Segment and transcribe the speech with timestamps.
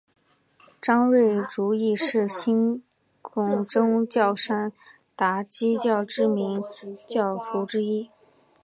[0.81, 2.81] 张瑞竹亦是新
[3.23, 4.73] 兴宗教山
[5.15, 6.63] 达基教知名
[7.07, 8.09] 教徒之一。